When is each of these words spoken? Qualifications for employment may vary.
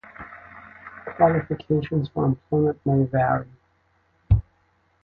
Qualifications 1.15 2.09
for 2.09 2.25
employment 2.25 2.79
may 2.87 3.03
vary. 3.03 3.47